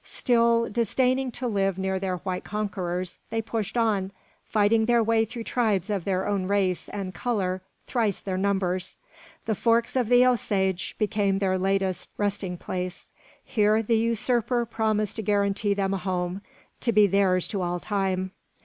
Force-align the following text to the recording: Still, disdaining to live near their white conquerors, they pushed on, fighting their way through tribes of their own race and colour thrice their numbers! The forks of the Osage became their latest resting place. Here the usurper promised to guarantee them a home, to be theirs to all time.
Still, 0.03 0.67
disdaining 0.67 1.29
to 1.33 1.45
live 1.47 1.77
near 1.77 1.99
their 1.99 2.17
white 2.17 2.43
conquerors, 2.43 3.19
they 3.29 3.39
pushed 3.39 3.77
on, 3.77 4.11
fighting 4.47 4.85
their 4.85 5.03
way 5.03 5.25
through 5.25 5.43
tribes 5.43 5.91
of 5.91 6.05
their 6.05 6.27
own 6.27 6.47
race 6.47 6.89
and 6.89 7.13
colour 7.13 7.61
thrice 7.85 8.19
their 8.19 8.35
numbers! 8.35 8.97
The 9.45 9.53
forks 9.53 9.95
of 9.95 10.09
the 10.09 10.25
Osage 10.25 10.95
became 10.97 11.37
their 11.37 11.55
latest 11.59 12.09
resting 12.17 12.57
place. 12.57 13.11
Here 13.43 13.83
the 13.83 13.95
usurper 13.95 14.65
promised 14.65 15.17
to 15.17 15.21
guarantee 15.21 15.75
them 15.75 15.93
a 15.93 15.97
home, 15.99 16.41
to 16.79 16.91
be 16.91 17.05
theirs 17.05 17.47
to 17.49 17.61
all 17.61 17.79
time. 17.79 18.31